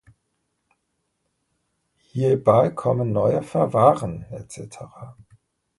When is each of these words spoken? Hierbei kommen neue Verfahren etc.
Hierbei 1.99 2.71
kommen 2.71 3.11
neue 3.11 3.43
Verfahren 3.43 4.23
etc. 4.31 4.79